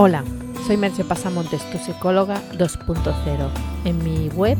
[0.00, 0.22] Hola,
[0.64, 3.50] soy Merche Pasamontes, tu psicóloga 2.0.
[3.84, 4.56] En mi web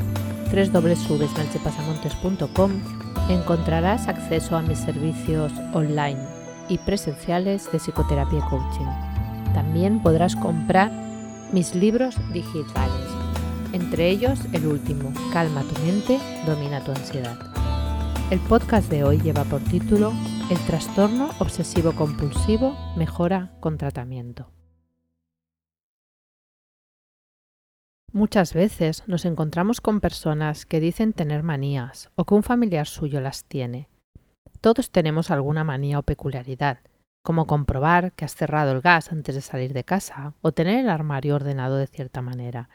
[0.50, 2.72] www.merchepasamontes.com
[3.28, 6.18] encontrarás acceso a mis servicios online
[6.68, 8.88] y presenciales de psicoterapia y coaching.
[9.54, 10.90] También podrás comprar
[11.52, 13.06] mis libros digitales,
[13.72, 17.38] entre ellos el último, Calma tu mente, domina tu ansiedad.
[18.32, 20.12] El podcast de hoy lleva por título
[20.50, 24.57] El trastorno obsesivo compulsivo mejora con tratamiento.
[28.18, 33.20] Muchas veces nos encontramos con personas que dicen tener manías o que un familiar suyo
[33.20, 33.88] las tiene.
[34.60, 36.80] Todos tenemos alguna manía o peculiaridad,
[37.22, 40.90] como comprobar que has cerrado el gas antes de salir de casa o tener el
[40.90, 42.70] armario ordenado de cierta manera.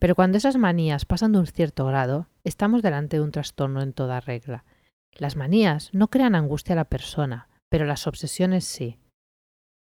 [0.00, 3.92] Pero cuando esas manías pasan de un cierto grado, estamos delante de un trastorno en
[3.92, 4.64] toda regla.
[5.12, 8.98] Las manías no crean angustia a la persona, pero las obsesiones sí.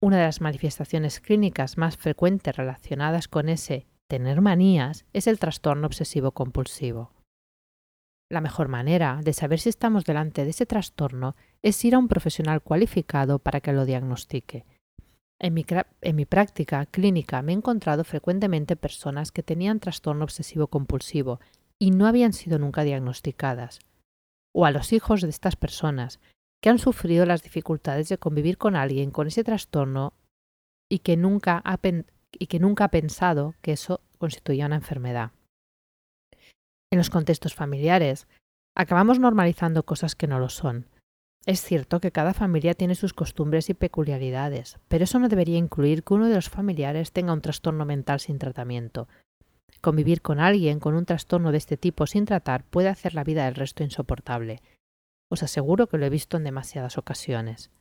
[0.02, 5.88] Una de las manifestaciones clínicas más frecuentes relacionadas con ese tener manías es el trastorno
[5.88, 7.10] obsesivo compulsivo.
[8.30, 12.08] La mejor manera de saber si estamos delante de ese trastorno es ir a un
[12.08, 14.68] profesional cualificado para que lo diagnostique.
[15.40, 21.40] En mi, práctica clínica me he encontrado frecuentemente personas que tenían trastorno obsesivo compulsivo
[21.80, 23.80] y no habían sido nunca diagnosticadas,
[24.54, 26.20] o a los hijos de estas personas
[26.62, 30.14] que han sufrido las dificultades de convivir con alguien con ese trastorno
[30.88, 31.80] y que nunca ha,
[32.40, 35.32] y que nunca ha pensado que eso constituía una enfermedad.
[36.90, 38.26] En los contextos familiares,
[38.74, 40.88] acabamos normalizando cosas que no lo son.
[41.46, 46.06] Es cierto que cada familia tiene sus costumbres y peculiaridades, pero eso no debería incluir
[46.06, 49.10] que uno de los familiares tenga un trastorno mental sin tratamiento.
[49.82, 53.44] Convivir con alguien con un trastorno de este tipo sin tratar puede hacer la vida
[53.44, 54.62] del resto insoportable.
[55.30, 57.72] Os aseguro que lo he visto en demasiadas ocasiones.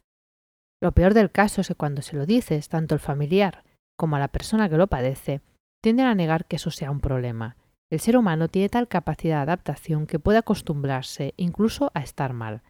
[0.82, 3.62] Lo peor del caso es que cuando se lo dices, tanto el familiar
[3.96, 5.40] como a la persona que lo padece,
[5.82, 7.56] tienden a negar que eso sea un problema.
[7.90, 12.62] El ser humano tiene tal capacidad de adaptación que puede acostumbrarse incluso a estar mal.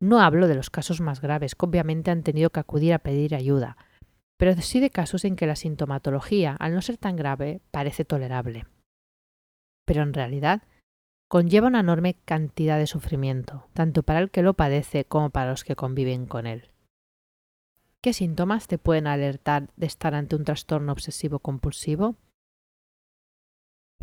[0.00, 3.34] No hablo de los casos más graves que obviamente han tenido que acudir a pedir
[3.34, 3.76] ayuda,
[4.38, 8.66] pero sí de casos en que la sintomatología, al no ser tan grave, parece tolerable.
[9.84, 10.62] Pero en realidad
[11.28, 15.64] conlleva una enorme cantidad de sufrimiento, tanto para el que lo padece como para los
[15.64, 16.70] que conviven con él.
[18.02, 22.16] ¿Qué síntomas te pueden alertar de estar ante un trastorno obsesivo compulsivo?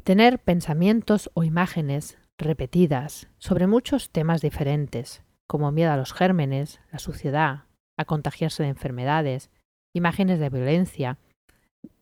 [0.07, 7.00] Tener pensamientos o imágenes repetidas sobre muchos temas diferentes, como miedo a los gérmenes, la
[7.00, 7.66] suciedad,
[7.97, 9.50] a contagiarse de enfermedades,
[9.94, 11.17] imágenes de violencia,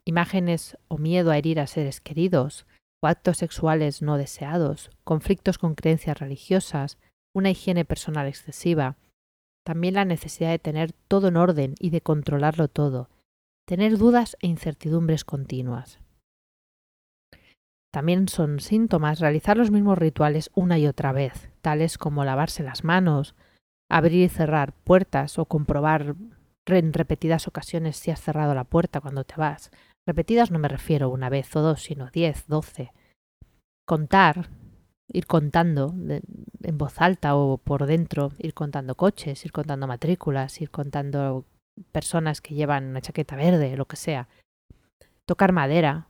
[0.06, 2.68] imágenes o miedo a herir a seres queridos,
[3.04, 7.00] o actos sexuales no deseados, conflictos con creencias religiosas,
[7.34, 8.98] una higiene personal excesiva,
[9.66, 13.10] también la necesidad de tener todo en orden y de controlarlo todo,
[13.68, 15.98] tener dudas e incertidumbres continuas.
[17.96, 22.84] También son síntomas realizar los mismos rituales una y otra vez, tales como lavarse las
[22.84, 23.36] manos,
[23.90, 26.18] abrir y cerrar puertas o comprobar
[26.66, 29.72] en repetidas ocasiones si has cerrado la puerta cuando te vas.
[30.06, 32.92] Repetidas no me refiero una vez o dos, sino diez, doce.
[33.88, 34.50] Contar,
[35.08, 40.70] ir contando en voz alta o por dentro, ir contando coches, ir contando matrículas, ir
[40.70, 41.46] contando
[41.94, 44.28] personas que llevan una chaqueta verde, lo que sea.
[45.26, 46.10] Tocar madera,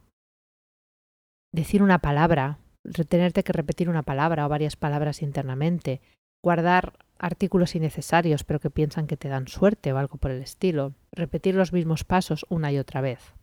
[1.55, 6.01] decir una palabra, retenerte que repetir una palabra o varias palabras internamente,
[6.43, 10.93] guardar artículos innecesarios pero que piensan que te dan suerte o algo por el estilo,
[11.11, 13.33] repetir los mismos pasos una y otra vez.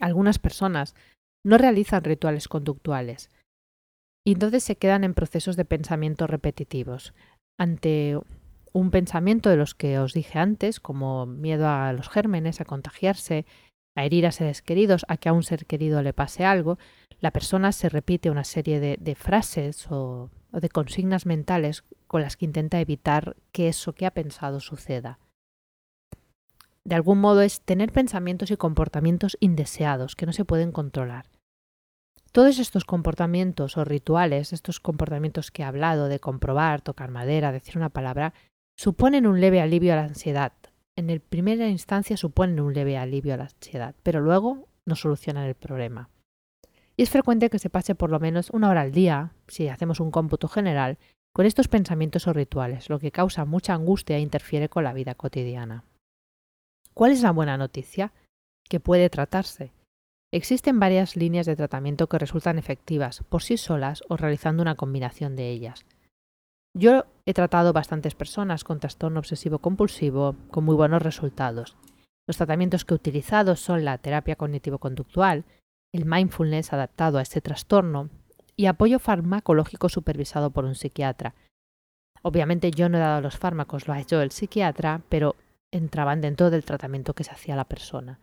[0.00, 0.94] Algunas personas
[1.44, 3.30] no realizan rituales conductuales,
[4.24, 7.14] y entonces se quedan en procesos de pensamiento repetitivos.
[7.58, 8.18] Ante
[8.72, 13.46] un pensamiento de los que os dije antes, como miedo a los gérmenes, a contagiarse,
[13.96, 16.78] a herir a seres queridos, a que a un ser querido le pase algo,
[17.20, 22.46] la persona se repite una serie de, frases o, de consignas mentales con las que
[22.46, 25.18] intenta evitar que eso que ha pensado suceda.
[26.82, 31.26] De algún modo es tener pensamientos y comportamientos indeseados que no se pueden controlar.
[32.32, 37.76] Todos estos comportamientos o rituales, estos comportamientos que he hablado de comprobar, tocar madera, decir
[37.76, 38.32] una palabra,
[38.76, 40.52] suponen un leve alivio a la ansiedad.
[40.96, 45.46] En el primera instancia suponen un leve alivio a la ansiedad, pero luego no solucionan
[45.46, 46.08] el problema.
[47.00, 50.00] Y es frecuente que se pase por lo menos una hora al día, si hacemos
[50.00, 50.98] un cómputo general,
[51.32, 55.14] con estos pensamientos o rituales, lo que causa mucha angustia e interfiere con la vida
[55.14, 55.84] cotidiana.
[56.92, 58.12] ¿Cuál es la buena noticia?
[58.68, 59.72] Que puede tratarse.
[60.30, 65.36] Existen varias líneas de tratamiento que resultan efectivas por sí solas o realizando una combinación
[65.36, 65.86] de ellas.
[66.76, 71.78] Yo he tratado bastantes personas con trastorno obsesivo compulsivo con muy buenos resultados.
[72.28, 75.46] Los tratamientos que he utilizado son la terapia cognitivo-conductual,
[75.92, 78.10] el mindfulness adaptado a este trastorno
[78.56, 81.34] y apoyo farmacológico supervisado por un psiquiatra.
[82.22, 85.36] Obviamente yo no he dado los fármacos, lo ha hecho el psiquiatra, pero
[85.72, 88.20] entraban dentro del tratamiento que se hacía la persona.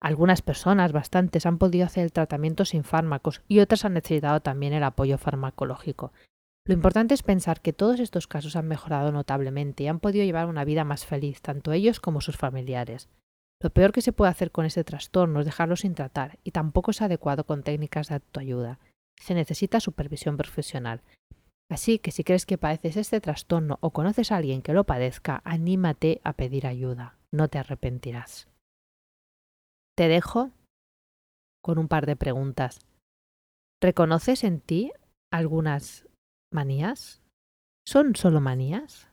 [0.00, 4.72] Algunas personas, bastantes, han podido hacer el tratamiento sin fármacos y otras han necesitado también
[4.72, 6.12] el apoyo farmacológico.
[6.66, 10.46] Lo importante es pensar que todos estos casos han mejorado notablemente y han podido llevar
[10.46, 13.08] una vida más feliz, tanto ellos como sus familiares.
[13.62, 16.92] Lo peor que se puede hacer con este trastorno es dejarlo sin tratar y tampoco
[16.92, 18.78] es adecuado con técnicas de autoayuda.
[19.20, 21.02] Se necesita supervisión profesional.
[21.70, 25.42] Así que si crees que padeces este trastorno o conoces a alguien que lo padezca,
[25.44, 27.18] anímate a pedir ayuda.
[27.32, 28.48] No te arrepentirás.
[29.96, 30.50] Te dejo
[31.62, 32.80] con un par de preguntas.
[33.82, 34.90] ¿Reconoces en ti
[35.30, 36.08] algunas
[36.52, 37.22] manías?
[37.86, 39.09] ¿Son solo manías?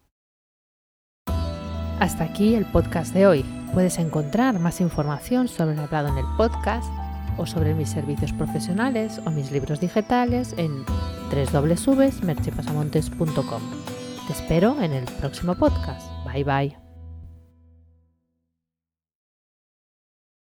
[1.99, 3.45] Hasta aquí el podcast de hoy.
[3.73, 6.91] Puedes encontrar más información sobre lo hablado en el podcast
[7.37, 10.83] o sobre mis servicios profesionales o mis libros digitales en
[11.31, 13.61] www.merchepasamontes.com.
[14.27, 16.07] Te espero en el próximo podcast.
[16.25, 16.86] Bye bye.